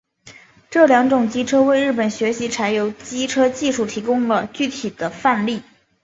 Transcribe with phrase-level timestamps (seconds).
[0.71, 5.61] 这两种机车为日本学习柴油机车技术提供了具体范例。